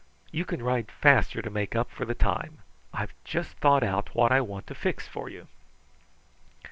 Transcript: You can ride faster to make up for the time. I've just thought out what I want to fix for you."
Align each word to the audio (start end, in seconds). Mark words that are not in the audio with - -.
You 0.31 0.45
can 0.45 0.63
ride 0.63 0.89
faster 0.89 1.43
to 1.43 1.49
make 1.51 1.75
up 1.75 1.91
for 1.91 2.05
the 2.05 2.15
time. 2.15 2.63
I've 2.91 3.13
just 3.23 3.51
thought 3.57 3.83
out 3.83 4.15
what 4.15 4.31
I 4.31 4.41
want 4.41 4.65
to 4.65 4.73
fix 4.73 5.07
for 5.07 5.29
you." 5.29 5.47